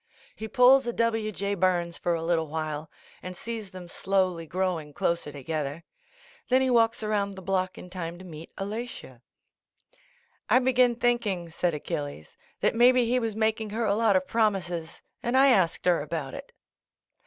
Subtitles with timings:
[0.35, 1.31] He pulls a W.
[1.31, 1.53] J.
[1.53, 2.89] Burns for a little while
[3.21, 5.83] and sees them slowly growing closer to gether.
[6.49, 9.21] Then he walks around the block in time to meet Alatia.
[10.49, 14.25] "I begin, thinking," said Achilles, "that may be he was making her a lot of
[14.25, 16.51] promises and I asked her about it."